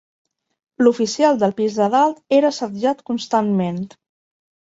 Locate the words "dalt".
1.97-2.23